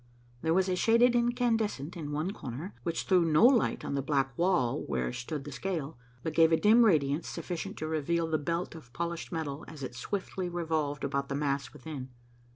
[0.41, 4.35] There was a shaded incandescent in one corner, which threw no light on the black
[4.35, 8.73] wall where stood the scale, but gave a dim radiance sufficient to reveal the belt
[8.73, 12.09] of polished metal as it swiftly revolved about the mass within.